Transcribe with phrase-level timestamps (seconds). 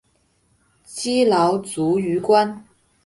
[0.83, 2.65] 积劳卒于官。